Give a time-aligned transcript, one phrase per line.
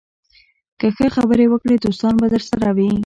[0.79, 2.91] که ښه خبرې وکړې، دوستان به درسره وي